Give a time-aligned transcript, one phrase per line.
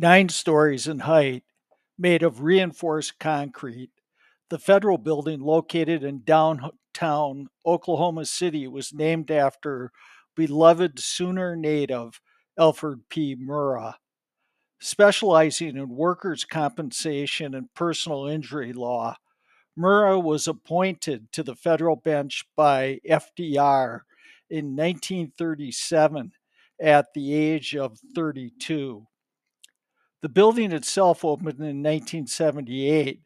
[0.00, 1.44] nine stories in height,
[1.98, 3.90] made of reinforced concrete.
[4.48, 9.92] The federal building located in downtown Oklahoma City was named after
[10.34, 12.18] beloved Sooner native
[12.58, 13.36] Alfred P.
[13.36, 13.94] Murrah.
[14.80, 19.16] Specializing in workers' compensation and personal injury law,
[19.78, 24.00] Murrah was appointed to the federal bench by FDR
[24.48, 26.32] in 1937
[26.80, 29.06] at the age of 32.
[30.22, 33.20] The building itself opened in 1978,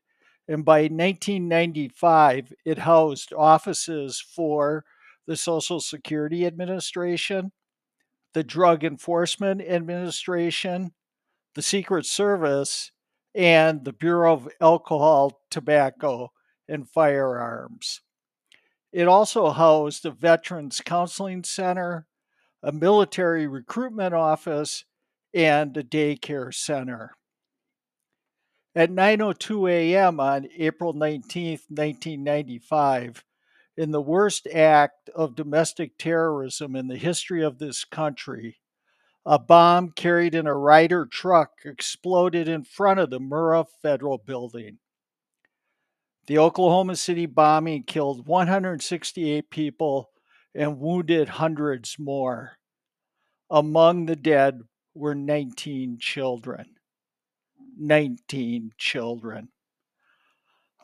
[0.46, 4.84] and by 1995, it housed offices for
[5.26, 7.50] the Social Security Administration,
[8.32, 10.92] the Drug Enforcement Administration,
[11.54, 12.92] the Secret Service,
[13.34, 16.30] and the Bureau of Alcohol, Tobacco,
[16.68, 18.02] and Firearms.
[18.92, 22.06] It also housed a Veterans Counseling Center,
[22.62, 24.84] a military recruitment office,
[25.34, 27.12] and a daycare center.
[28.74, 30.20] At 9:02 a.m.
[30.20, 33.24] on April 19, 1995,
[33.76, 38.58] in the worst act of domestic terrorism in the history of this country,
[39.26, 44.78] a bomb carried in a Ryder truck exploded in front of the Murrah Federal Building.
[46.26, 50.10] The Oklahoma City bombing killed 168 people
[50.54, 52.58] and wounded hundreds more.
[53.50, 54.62] Among the dead
[54.94, 56.76] were 19 children.
[57.76, 59.48] 19 children.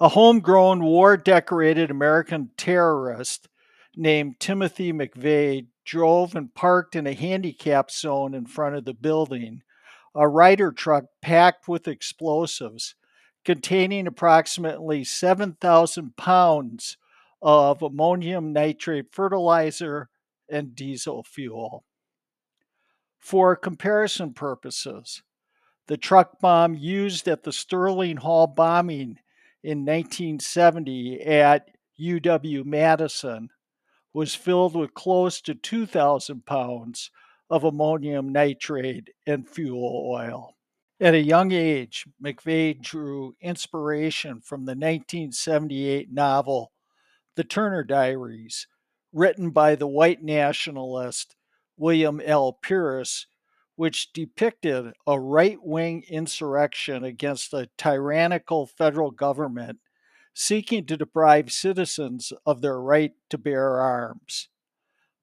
[0.01, 3.49] A homegrown, war decorated American terrorist
[3.97, 9.63] named Timothy McVeigh drove and parked in a handicap zone in front of the building,
[10.15, 12.95] a Ryder truck packed with explosives
[13.45, 16.97] containing approximately 7,000 pounds
[17.43, 20.09] of ammonium nitrate fertilizer
[20.49, 21.85] and diesel fuel.
[23.21, 25.23] For comparison purposes,
[25.87, 29.19] the truck bomb used at the Sterling Hall bombing
[29.63, 31.69] in 1970 at
[32.01, 33.51] UW Madison
[34.13, 37.11] was filled with close to 2,000 pounds
[37.51, 40.57] of ammonium nitrate and fuel oil.
[40.99, 46.73] At a young age, McVeigh drew inspiration from the 1978 novel
[47.37, 48.67] The Turner Diaries,
[49.13, 51.37] written by the white nationalist
[51.81, 52.53] William L.
[52.53, 53.27] Pierce,
[53.75, 59.79] which depicted a right wing insurrection against a tyrannical federal government
[60.35, 64.49] seeking to deprive citizens of their right to bear arms.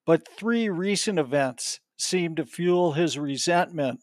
[0.04, 4.00] But three recent events seem to fuel his resentment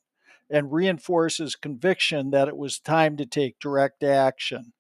[0.49, 4.72] and reinforce his conviction that it was time to take direct action.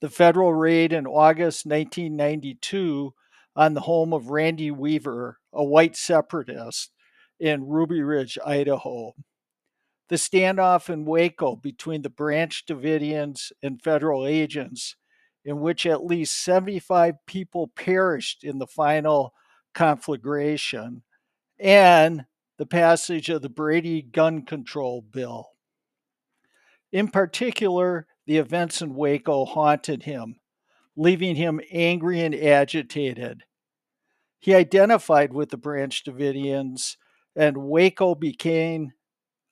[0.00, 3.12] The federal raid in August 1992
[3.56, 6.90] on the home of Randy Weaver, a white separatist
[7.38, 9.12] in Ruby Ridge, Idaho.
[10.08, 14.96] The standoff in Waco between the Branch Davidians and federal agents,
[15.44, 19.32] in which at least 75 people perished in the final
[19.74, 21.02] conflagration,
[21.58, 22.26] and
[22.58, 25.50] the passage of the Brady gun control bill.
[26.92, 30.36] In particular, the events in Waco haunted him,
[30.96, 33.42] leaving him angry and agitated.
[34.38, 36.96] He identified with the Branch Davidians,
[37.34, 38.92] and Waco became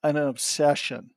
[0.03, 1.11] an obsession.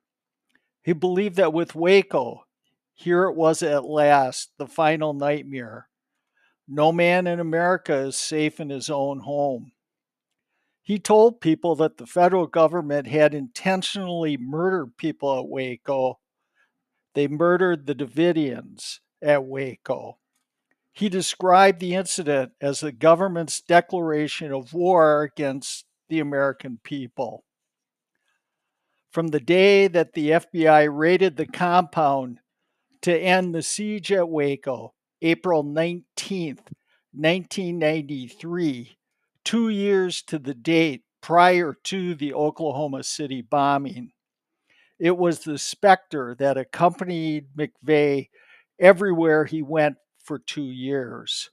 [0.83, 2.45] He believed that with Waco,
[2.93, 5.89] here it was at last, the final nightmare.
[6.67, 9.73] No man in America is safe in his own home.
[10.81, 16.19] He told people that the federal government had intentionally murdered people at Waco.
[17.13, 20.17] They murdered the Davidians at Waco.
[20.93, 27.43] He described the incident as the government's declaration of war against the American people.
[29.11, 32.39] From the day that the FBI raided the compound
[33.01, 36.71] to end the siege at Waco, April 19th,
[37.11, 38.97] 1993,
[39.43, 44.11] two years to the date prior to the Oklahoma City bombing.
[44.99, 48.29] It was the specter that accompanied McVeigh
[48.79, 51.49] everywhere he went for two years.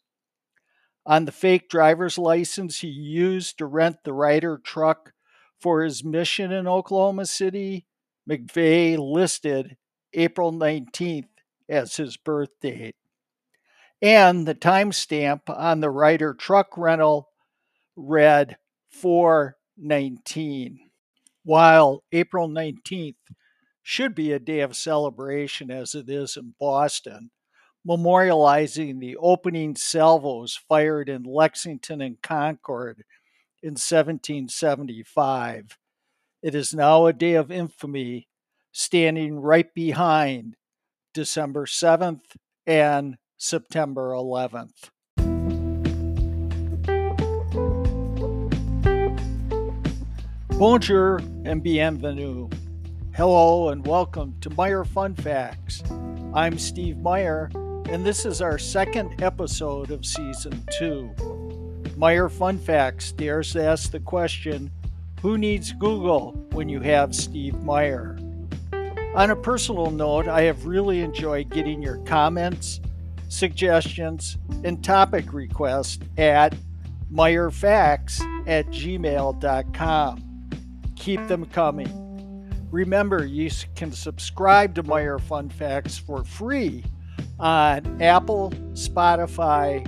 [1.04, 5.12] On the fake driver's license he used to rent the Ryder truck
[5.58, 7.86] for his mission in Oklahoma City,
[8.28, 9.76] McVeigh listed
[10.14, 11.28] April 19th
[11.68, 12.96] as his birth date.
[14.00, 17.28] And the timestamp on the Ryder truck rental
[17.96, 18.56] read
[18.90, 20.78] 419.
[21.44, 23.16] While April 19th
[23.82, 27.30] should be a day of celebration as it is in Boston,
[27.86, 33.04] memorializing the opening salvos fired in Lexington and Concord
[33.62, 35.78] in 1775.
[36.42, 38.28] It is now a day of infamy
[38.72, 40.56] standing right behind
[41.14, 42.22] December 7th
[42.66, 44.90] and September 11th.
[50.58, 52.48] Bonjour and bienvenue.
[53.14, 55.82] Hello and welcome to Meyer Fun Facts.
[56.32, 57.50] I'm Steve Meyer,
[57.90, 61.14] and this is our second episode of season two.
[61.96, 64.70] Meyer Fun Facts dares to ask the question
[65.20, 68.18] Who needs Google when you have Steve Meyer?
[69.14, 72.80] On a personal note, I have really enjoyed getting your comments,
[73.28, 76.56] suggestions, and topic requests at
[77.12, 80.32] meyerfacts at gmail.com
[81.02, 82.01] keep them coming.
[82.72, 86.82] Remember, you can subscribe to Meyer Fun Facts for free
[87.38, 89.86] on Apple, Spotify,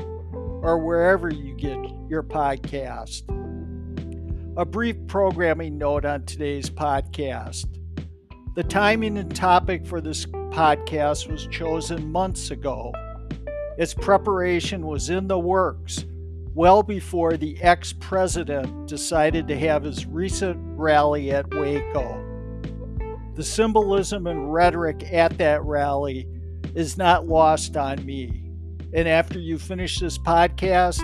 [0.62, 1.78] or wherever you get
[2.10, 3.22] your podcast.
[4.58, 7.64] A brief programming note on today's podcast.
[8.54, 12.92] The timing and topic for this podcast was chosen months ago.
[13.78, 16.04] Its preparation was in the works
[16.54, 22.23] well before the ex president decided to have his recent rally at Waco.
[23.34, 26.28] The symbolism and rhetoric at that rally
[26.74, 28.42] is not lost on me.
[28.92, 31.02] And after you finish this podcast,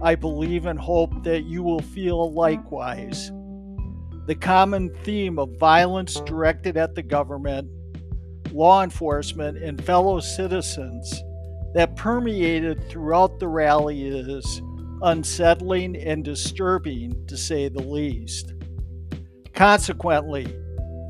[0.00, 3.32] I believe and hope that you will feel likewise.
[4.26, 7.68] The common theme of violence directed at the government,
[8.52, 11.22] law enforcement, and fellow citizens
[11.74, 14.62] that permeated throughout the rally is
[15.02, 18.52] unsettling and disturbing to say the least.
[19.52, 20.46] Consequently,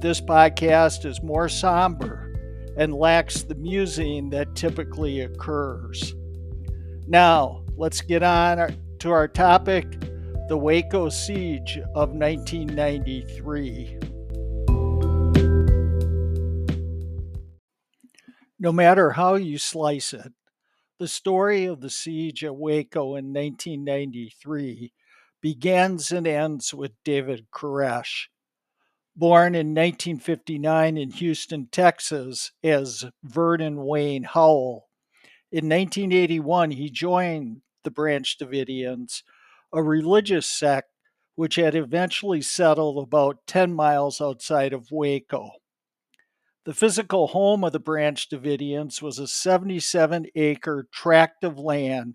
[0.02, 2.34] this podcast is more somber
[2.76, 6.16] and lacks the musing that typically occurs.
[7.06, 9.86] Now, let's get on to our topic
[10.48, 13.98] the Waco Siege of 1993.
[18.58, 20.32] No matter how you slice it,
[20.98, 24.92] the story of the siege at Waco in 1993
[25.40, 28.26] begins and ends with David Koresh.
[29.14, 34.88] Born in 1959 in Houston, Texas, as Vernon Wayne Howell,
[35.50, 39.22] in 1981 he joined the Branch Davidians,
[39.70, 40.88] a religious sect
[41.34, 45.50] which had eventually settled about 10 miles outside of Waco.
[46.64, 52.14] The physical home of the Branch Davidians was a 77 acre tract of land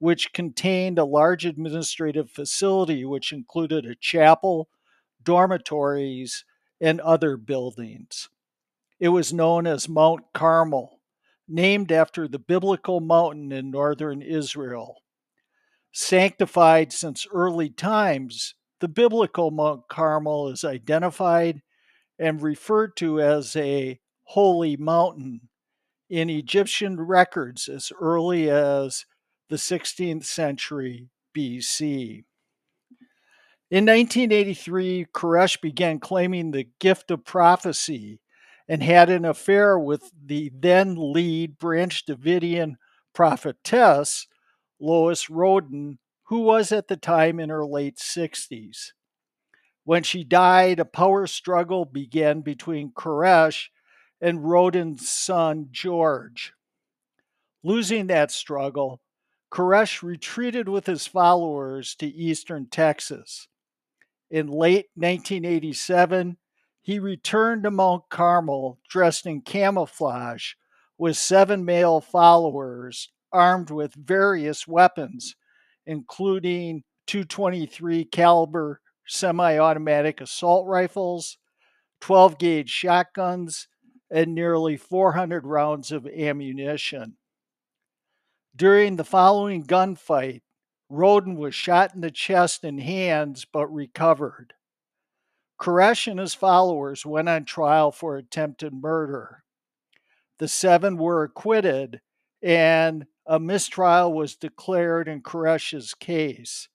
[0.00, 4.68] which contained a large administrative facility which included a chapel,
[5.24, 6.44] dormitories,
[6.80, 8.28] and other buildings.
[8.98, 11.00] It was known as Mount Carmel,
[11.48, 14.96] named after the biblical mountain in northern Israel.
[15.92, 21.62] Sanctified since early times, the biblical Mount Carmel is identified
[22.18, 25.48] and referred to as a holy mountain
[26.08, 29.06] in Egyptian records as early as
[29.48, 32.24] the 16th century BC.
[33.72, 38.20] In 1983, Koresh began claiming the gift of prophecy
[38.68, 42.74] and had an affair with the then lead Branch Davidian
[43.14, 44.26] prophetess,
[44.78, 48.92] Lois Roden, who was at the time in her late 60s.
[49.84, 53.68] When she died, a power struggle began between Koresh
[54.20, 56.52] and Roden's son, George.
[57.64, 59.00] Losing that struggle,
[59.50, 63.48] Koresh retreated with his followers to eastern Texas.
[64.32, 66.38] In late 1987,
[66.80, 70.54] he returned to Mount Carmel dressed in camouflage
[70.96, 75.36] with seven male followers armed with various weapons,
[75.84, 81.36] including 223 caliber semi-automatic assault rifles,
[82.00, 83.68] 12 gauge shotguns,
[84.10, 87.18] and nearly 400 rounds of ammunition.
[88.56, 90.40] During the following gunfight,
[90.92, 94.52] Roden was shot in the chest and hands but recovered.
[95.58, 99.42] Koresh and his followers went on trial for attempted murder.
[100.38, 102.02] The seven were acquitted,
[102.42, 106.68] and a mistrial was declared in Koresh's case.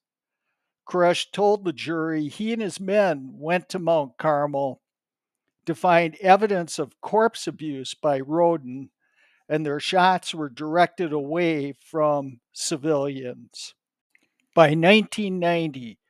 [0.84, 4.80] Koresh told the jury he and his men went to Mount Carmel
[5.64, 8.90] to find evidence of corpse abuse by Roden,
[9.48, 13.74] and their shots were directed away from civilians.
[14.58, 16.00] By 1990,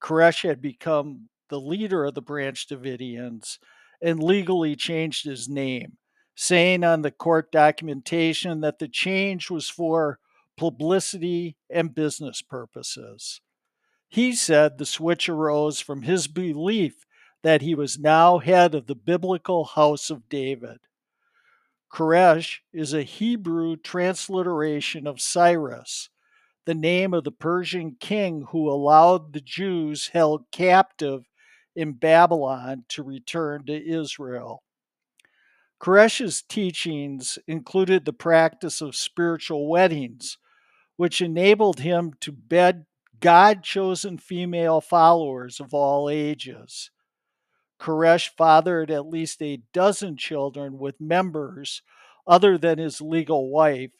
[0.00, 3.58] Koresh had become the leader of the Branch Davidians
[4.00, 5.96] and legally changed his name,
[6.36, 10.20] saying on the court documentation that the change was for
[10.56, 13.40] publicity and business purposes.
[14.08, 17.06] He said the switch arose from his belief
[17.42, 20.78] that he was now head of the biblical house of David.
[21.92, 26.08] Koresh is a Hebrew transliteration of Cyrus,
[26.66, 31.22] the name of the Persian king who allowed the Jews held captive
[31.74, 34.62] in Babylon to return to Israel.
[35.80, 40.38] Koresh's teachings included the practice of spiritual weddings,
[40.96, 42.86] which enabled him to bed
[43.20, 46.90] God chosen female followers of all ages.
[47.78, 51.82] Koresh fathered at least a dozen children with members
[52.26, 53.90] other than his legal wife,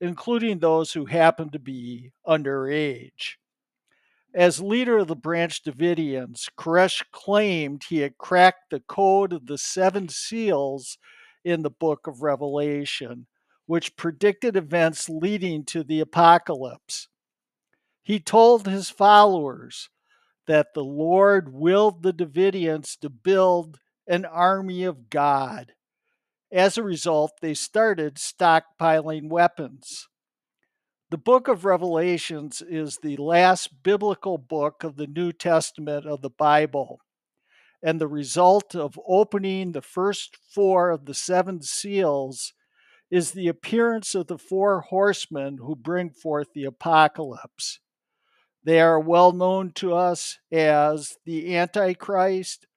[0.00, 3.36] including those who happened to be underage.
[4.34, 9.58] As leader of the Branch Davidians, Koresh claimed he had cracked the code of the
[9.58, 10.98] seven seals
[11.44, 13.26] in the book of Revelation,
[13.66, 17.08] which predicted events leading to the apocalypse.
[18.02, 19.88] He told his followers
[20.46, 25.72] that the Lord willed the Davidians to build an army of God.
[26.54, 30.06] As a result, they started stockpiling weapons.
[31.10, 36.30] The book of Revelations is the last biblical book of the New Testament of the
[36.30, 37.00] Bible,
[37.82, 42.52] and the result of opening the first four of the seven seals
[43.10, 47.80] is the appearance of the four horsemen who bring forth the apocalypse.
[48.62, 52.68] They are well known to us as the Antichrist,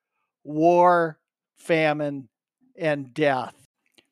[0.44, 1.20] war,
[1.60, 2.30] famine,
[2.76, 3.67] and death.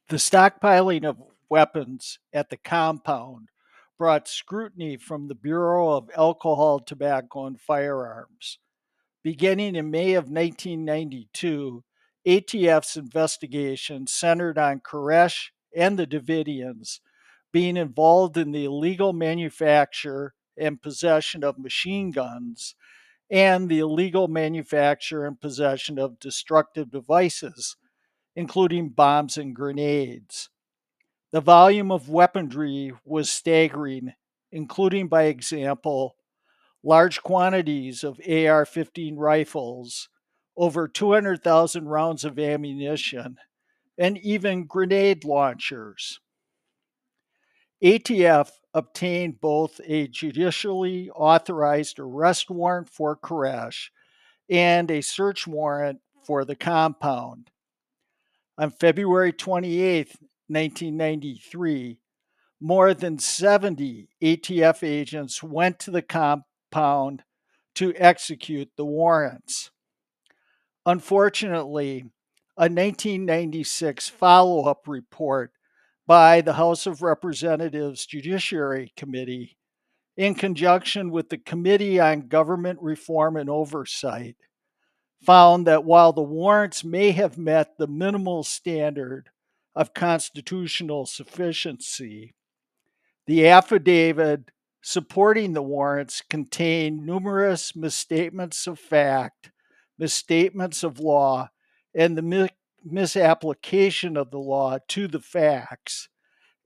[0.07, 1.17] The stockpiling of
[1.49, 3.49] weapons at the compound
[3.97, 8.59] brought scrutiny from the Bureau of Alcohol, Tobacco, and Firearms.
[9.23, 11.83] Beginning in May of 1992,
[12.27, 16.99] ATF's investigation centered on Koresh and the Davidians
[17.51, 22.75] being involved in the illegal manufacture and possession of machine guns
[23.31, 27.75] and the illegal manufacture and possession of destructive devices,
[28.35, 30.49] including bombs and grenades.
[31.31, 34.13] The volume of weaponry was staggering,
[34.51, 36.15] including, by example,
[36.83, 40.09] large quantities of AR 15 rifles,
[40.55, 43.37] over 200,000 rounds of ammunition,
[43.97, 46.19] and even grenade launchers.
[47.83, 53.89] ATF obtained both a judicially authorized arrest warrant for Koresh
[54.49, 57.49] and a search warrant for the compound.
[58.57, 60.07] On February 28,
[60.47, 61.99] 1993,
[62.61, 67.23] more than 70 ATF agents went to the compound
[67.75, 69.71] to execute the warrants.
[70.85, 72.05] Unfortunately,
[72.57, 75.51] a 1996 follow up report
[76.07, 79.57] by the House of Representatives Judiciary Committee
[80.15, 84.37] in conjunction with the Committee on Government Reform and Oversight
[85.25, 89.29] found that while the warrants may have met the minimal standard
[89.75, 92.33] of constitutional sufficiency,
[93.27, 94.51] the affidavit
[94.81, 99.51] supporting the warrants contained numerous misstatements of fact,
[99.97, 101.49] misstatements of law,
[101.95, 102.49] and the
[102.83, 106.07] misapplication of the law to the facts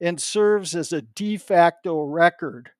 [0.00, 2.70] and serves as a de facto record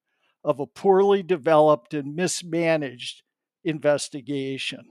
[0.43, 3.23] of a poorly developed and mismanaged
[3.65, 4.85] investigation.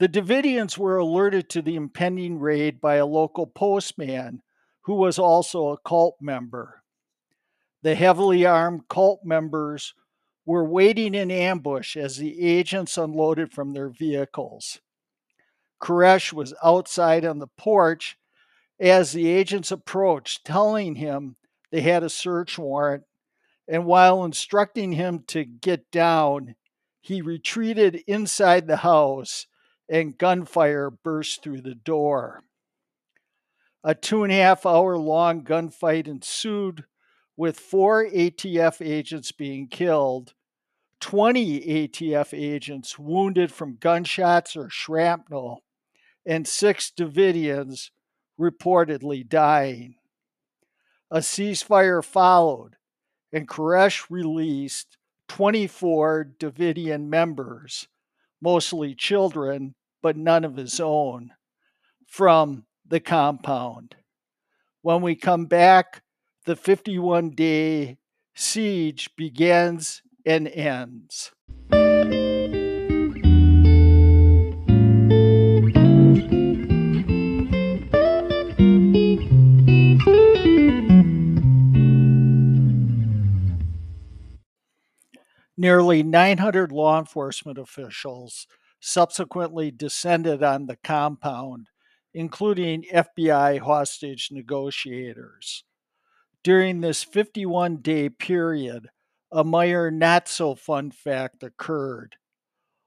[0.00, 4.40] The Davidians were alerted to the impending raid by a local postman
[4.84, 6.82] who was also a cult member.
[7.82, 9.92] The heavily armed cult members
[10.46, 14.80] were waiting in ambush as the agents unloaded from their vehicles.
[15.82, 18.16] Koresh was outside on the porch
[18.80, 21.36] as the agents approached, telling him
[21.70, 23.04] they had a search warrant.
[23.68, 26.54] And while instructing him to get down,
[27.02, 29.46] he retreated inside the house
[29.90, 32.44] and gunfire burst through the door.
[33.82, 36.84] A two and a half hour long gunfight ensued,
[37.36, 40.34] with four ATF agents being killed,
[41.00, 45.64] 20 ATF agents wounded from gunshots or shrapnel,
[46.26, 47.90] and six Davidians
[48.38, 49.94] reportedly dying.
[51.10, 52.76] A ceasefire followed,
[53.32, 57.88] and Koresh released 24 Davidian members,
[58.42, 61.32] mostly children, but none of his own,
[62.06, 63.96] from the compound.
[64.82, 66.02] When we come back,
[66.46, 67.98] the 51 day
[68.34, 71.32] siege begins and ends.
[85.56, 88.46] Nearly 900 law enforcement officials,
[88.80, 91.68] subsequently descended on the compound,
[92.14, 95.64] including FBI hostage negotiators.
[96.42, 98.88] During this 51 day period,
[99.30, 102.16] a Meyer not so fun fact occurred.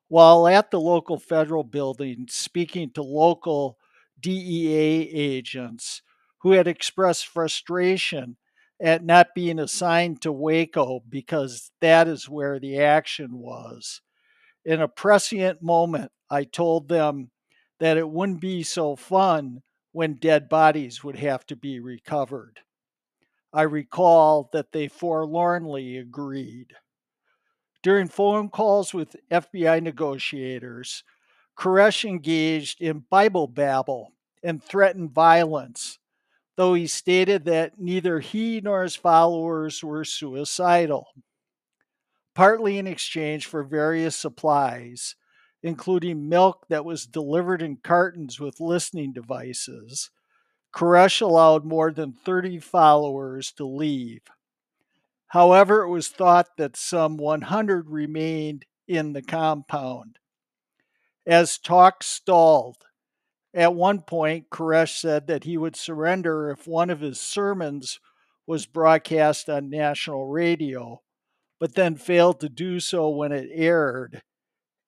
[0.10, 3.78] While at the local federal building speaking to local
[4.20, 6.02] DEA agents
[6.40, 8.38] who had expressed frustration
[8.82, 14.02] at not being assigned to Waco because that is where the action was.
[14.66, 17.32] In a prescient moment, I told them
[17.80, 22.60] that it wouldn't be so fun when dead bodies would have to be recovered.
[23.52, 26.74] I recall that they forlornly agreed.
[27.84, 31.04] During phone calls with FBI negotiators,
[31.58, 36.00] Koresh engaged in Bible babble and threatened violence,
[36.56, 41.08] though he stated that neither he nor his followers were suicidal.
[42.36, 45.16] Partly in exchange for various supplies,
[45.62, 50.10] including milk that was delivered in cartons with listening devices,
[50.74, 54.22] Koresh allowed more than 30 followers to leave.
[55.28, 60.18] However, it was thought that some 100 remained in the compound.
[61.26, 62.78] As talk stalled,
[63.54, 68.00] at one point, Koresh said that he would surrender if one of his sermons
[68.48, 71.02] was broadcast on national radio,
[71.64, 74.22] but then failed to do so when it aired.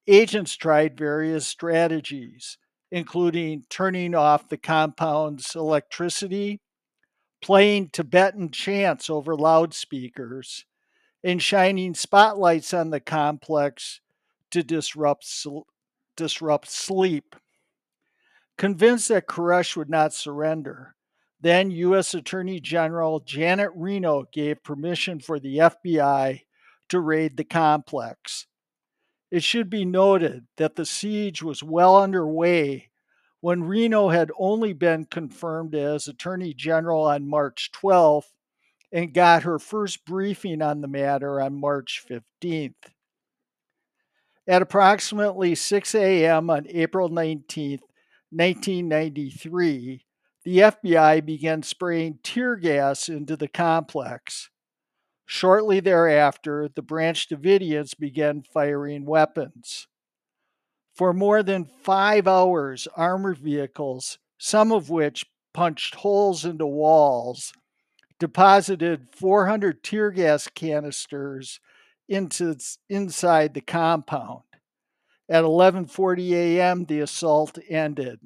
[0.07, 2.57] Agents tried various strategies,
[2.91, 6.59] including turning off the compound's electricity,
[7.41, 10.65] playing Tibetan chants over loudspeakers,
[11.23, 14.01] and shining spotlights on the complex
[14.51, 15.25] to disrupt,
[16.17, 17.37] disrupt sleep.
[18.57, 20.93] Convinced that Koresh would not surrender,
[21.39, 22.13] then U.S.
[22.13, 26.41] Attorney General Janet Reno gave permission for the FBI
[26.89, 28.47] to raid the complex.
[29.31, 32.89] It should be noted that the siege was well underway
[33.41, 38.31] when Reno had only been confirmed as Attorney General on March 12th
[38.91, 42.73] and got her first briefing on the matter on March 15th.
[44.47, 46.49] At approximately 6 a.m.
[46.49, 47.79] on April 19,
[48.31, 50.05] 1993,
[50.43, 54.49] the FBI began spraying tear gas into the complex.
[55.25, 59.87] Shortly thereafter, the Branch Davidians began firing weapons.
[60.93, 67.53] For more than five hours, armored vehicles, some of which punched holes into walls,
[68.19, 71.59] deposited 400 tear gas canisters
[72.07, 72.55] into
[72.87, 74.43] inside the compound.
[75.27, 78.19] At 11:40 a.m., the assault ended.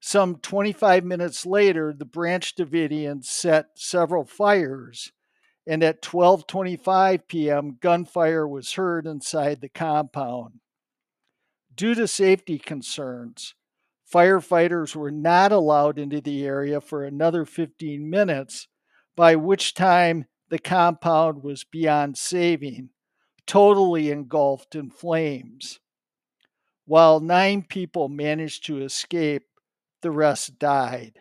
[0.00, 5.12] Some 25 minutes later, the Branch Davidians set several fires
[5.68, 7.76] and at 12:25 p.m.
[7.78, 10.60] gunfire was heard inside the compound.
[11.74, 13.54] Due to safety concerns,
[14.10, 18.66] firefighters were not allowed into the area for another 15 minutes,
[19.14, 22.88] by which time the compound was beyond saving,
[23.46, 25.80] totally engulfed in flames.
[26.86, 29.42] While nine people managed to escape,
[30.00, 31.20] the rest died.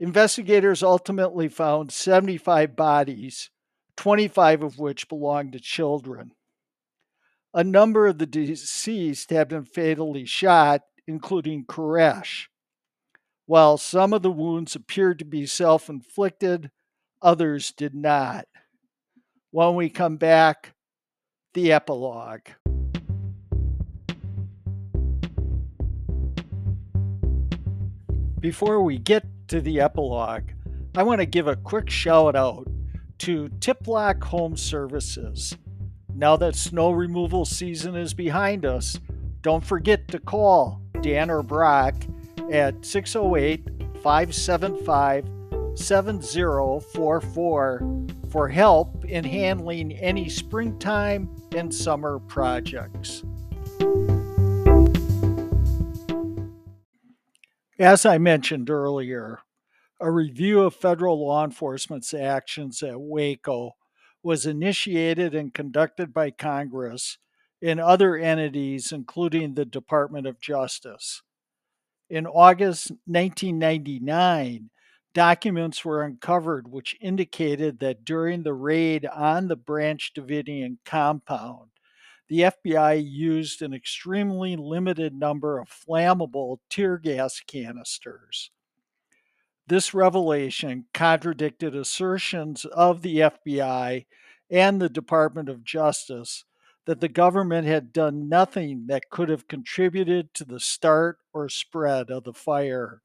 [0.00, 3.50] Investigators ultimately found 75 bodies,
[3.96, 6.32] 25 of which belonged to children.
[7.52, 12.46] A number of the deceased had been fatally shot, including Koresh.
[13.46, 16.72] While some of the wounds appeared to be self inflicted,
[17.22, 18.46] others did not.
[19.52, 20.74] When we come back,
[21.52, 22.48] the epilogue.
[28.40, 29.24] Before we get
[29.54, 30.50] to the epilogue,
[30.96, 32.66] I want to give a quick shout out
[33.18, 35.56] to Tiplock Home Services.
[36.12, 38.98] Now that snow removal season is behind us,
[39.42, 41.94] don't forget to call Dan or Brock
[42.50, 43.68] at 608
[44.02, 45.24] 575
[45.76, 53.22] 7044 for help in handling any springtime and summer projects.
[57.78, 59.40] As I mentioned earlier,
[60.00, 63.72] a review of federal law enforcement's actions at Waco
[64.22, 67.18] was initiated and conducted by Congress
[67.60, 71.22] and other entities, including the Department of Justice.
[72.08, 74.70] In August 1999,
[75.12, 81.70] documents were uncovered which indicated that during the raid on the Branch Davidian compound,
[82.34, 88.50] the FBI used an extremely limited number of flammable tear gas canisters.
[89.68, 94.06] This revelation contradicted assertions of the FBI
[94.50, 96.44] and the Department of Justice
[96.86, 102.10] that the government had done nothing that could have contributed to the start or spread
[102.10, 103.00] of the fire.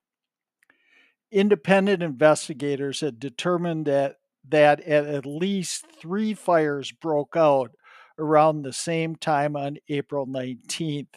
[1.31, 4.15] Independent investigators had determined that,
[4.47, 7.69] that at, least three fires broke out
[8.19, 11.15] around the same time on April 19th.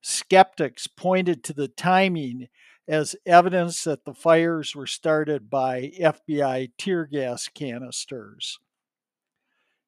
[0.00, 2.48] Skeptics pointed to the timing
[2.88, 8.58] as evidence that the fires were started by FBI tear gas canisters.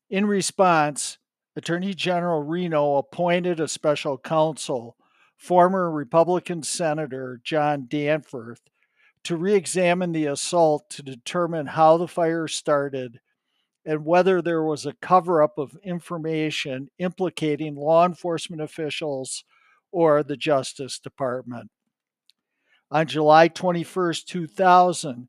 [0.08, 1.18] In response,
[1.56, 4.96] Attorney General Reno appointed a special counsel,
[5.36, 8.60] former Republican Senator John Danforth,
[9.24, 13.20] to re examine the assault to determine how the fire started
[13.84, 19.44] and whether there was a cover up of information implicating law enforcement officials
[19.92, 21.70] or the Justice Department.
[22.90, 25.28] On July 21, 2000,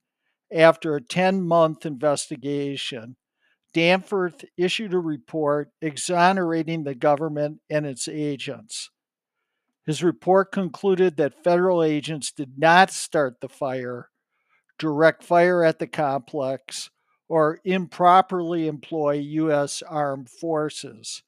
[0.54, 3.16] after a 10 month investigation,
[3.74, 8.90] Danforth issued a report exonerating the government and its agents.
[9.86, 14.10] His report concluded that federal agents did not start the fire,
[14.80, 16.90] direct fire at the complex,
[17.28, 19.82] or improperly employ U.S.
[19.82, 21.24] armed forces.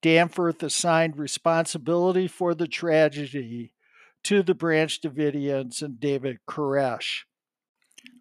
[0.00, 3.72] Danforth assigned responsibility for the tragedy
[4.24, 7.22] to the Branch Davidians and David Koresh.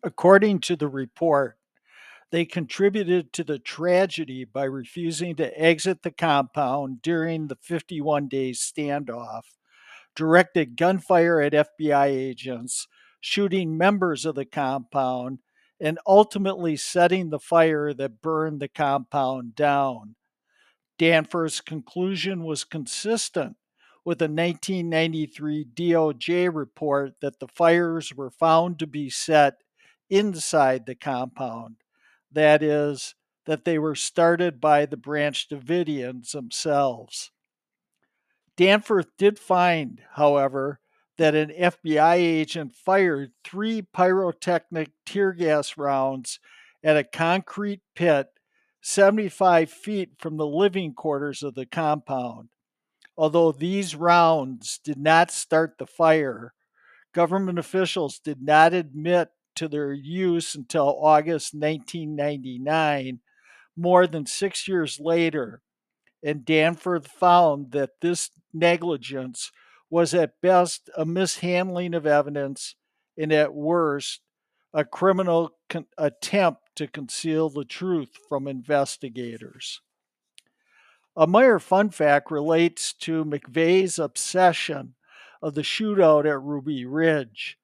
[0.04, 1.58] According to the report,
[2.32, 8.52] they contributed to the tragedy by refusing to exit the compound during the 51 day
[8.52, 9.44] standoff,
[10.16, 12.88] directed gunfire at FBI agents,
[13.20, 15.40] shooting members of the compound,
[15.82, 20.16] and ultimately setting the fire that burned the compound down.
[21.00, 23.58] Danforth's conclusion was consistent
[24.06, 29.56] with a 1993 DOJ report that the fires were found to be set
[30.10, 31.78] inside the compound.
[32.32, 33.16] That is,
[33.48, 37.32] that they were started by the Branch Davidians themselves.
[38.56, 40.81] Danforth did find, however,
[41.22, 46.40] that an FBI agent fired three pyrotechnic tear gas rounds
[46.84, 48.30] at a concrete pit
[48.82, 52.50] 75 feet from the living quarters of the compound.
[53.16, 56.56] Although these rounds did not start the fire,
[57.14, 63.20] government officials did not admit to their use until August 1999,
[63.78, 65.62] more than six years later.
[66.24, 69.52] And Danforth found that this negligence
[69.92, 72.76] was at best a mishandling of evidence
[73.18, 74.22] and at worst
[74.74, 79.82] a criminal con- attempt to conceal the truth from investigators.
[81.16, 84.96] A Meyer fun fact relates to McVeigh's obsession
[85.42, 87.58] of the shootout at Ruby Ridge.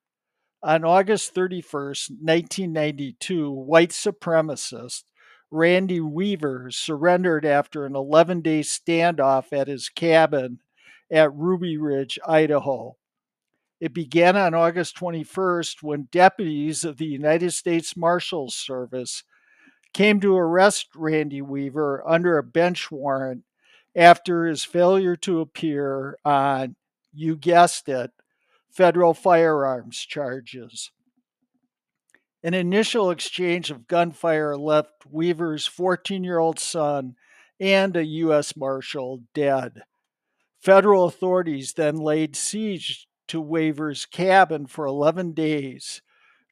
[0.61, 5.03] On August 31st, 1992, white supremacist
[5.49, 10.59] Randy Weaver surrendered after an 11 day standoff at his cabin
[11.11, 12.95] at Ruby Ridge, Idaho.
[13.79, 19.23] It began on August 21st when deputies of the United States Marshals Service
[19.93, 23.43] came to arrest Randy Weaver under a bench warrant
[23.95, 26.75] after his failure to appear on,
[27.13, 28.11] you guessed it,
[28.69, 30.91] federal firearms charges.
[32.43, 37.15] An initial exchange of gunfire left Weaver's 14 year old son
[37.59, 38.55] and a U.S.
[38.55, 39.81] Marshal dead.
[40.59, 46.01] Federal authorities then laid siege to Weaver's cabin for 11 days,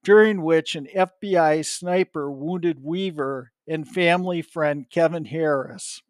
[0.04, 6.02] during which an FBI sniper wounded Weaver and family friend Kevin Harris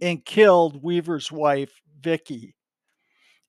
[0.00, 2.54] and killed Weaver's wife, Vicki.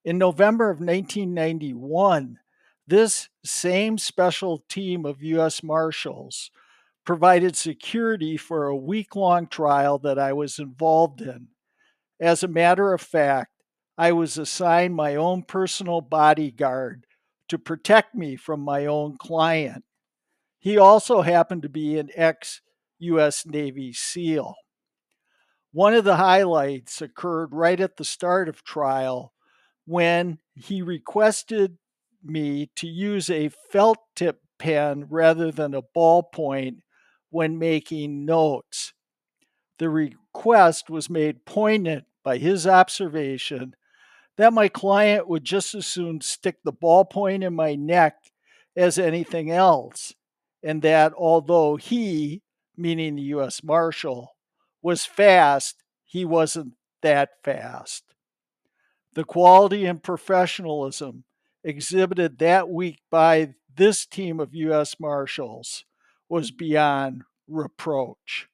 [0.03, 2.39] In November of 1991,
[2.88, 5.63] this same special team of U.S.
[5.63, 6.51] Marshals
[7.03, 11.47] provided security for a week long trial that I was involved in.
[12.25, 13.51] As a matter of fact,
[13.99, 17.05] I was assigned my own personal bodyguard
[17.49, 19.83] to protect me from my own client.
[20.57, 22.61] He also happened to be an ex
[22.97, 23.45] U.S.
[23.45, 24.55] Navy SEAL.
[25.71, 29.31] One of the highlights occurred right at the start of trial
[29.85, 31.77] when he requested
[32.23, 36.79] me to use a felt tip pen rather than a ballpoint
[37.29, 38.93] when making notes.
[39.77, 43.75] The request was made poignant by his observation
[44.35, 48.17] that my client would just as soon stick the ballpoint in my neck
[48.75, 50.13] as anything else,
[50.61, 52.41] and that although he,
[52.75, 53.63] meaning the U.S.
[53.63, 54.35] Marshal,
[54.81, 58.03] was fast, he wasn't that fast.
[59.13, 61.23] The quality and professionalism
[61.63, 64.99] exhibited that week by this team of U.S.
[64.99, 65.85] Marshals
[66.27, 68.49] was beyond reproach.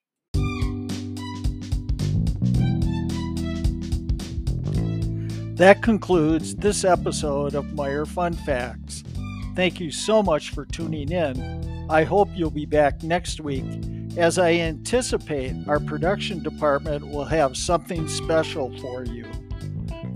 [5.62, 9.04] That concludes this episode of Meyer Fun Facts.
[9.56, 11.88] Thank you so much for tuning in.
[11.88, 13.68] I hope you'll be back next week
[14.18, 19.24] as I anticipate our production department will have something special for you.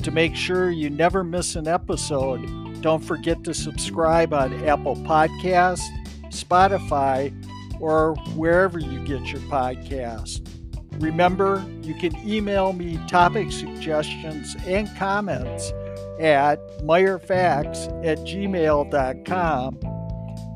[0.01, 5.85] To make sure you never miss an episode, don't forget to subscribe on Apple Podcasts,
[6.29, 7.31] Spotify,
[7.79, 10.54] or wherever you get your podcast.
[10.99, 15.71] Remember, you can email me topic suggestions and comments
[16.19, 19.79] at meyerfacts at gmail.com.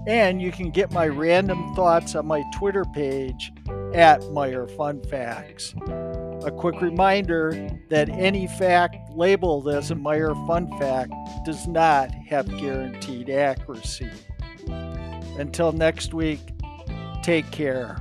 [0.07, 3.51] And you can get my random thoughts on my Twitter page
[3.93, 5.75] at Meyer Fun Facts.
[6.45, 11.11] A quick reminder that any fact labeled as a Meyer Fun Fact
[11.45, 14.09] does not have guaranteed accuracy.
[15.37, 16.39] Until next week,
[17.21, 17.97] take care.